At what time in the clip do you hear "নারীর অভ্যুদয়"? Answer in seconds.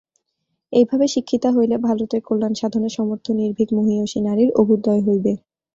4.27-5.01